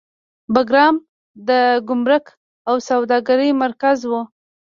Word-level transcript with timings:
بګرام 0.53 0.95
د 1.47 1.49
ګمرک 1.87 2.25
او 2.69 2.75
سوداګرۍ 2.89 3.51
مرکز 3.63 3.97
و 4.09 4.11